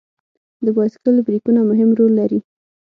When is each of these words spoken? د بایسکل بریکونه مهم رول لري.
د 0.65 0.67
بایسکل 0.75 1.15
بریکونه 1.27 1.59
مهم 1.69 1.89
رول 1.97 2.11
لري. 2.19 2.39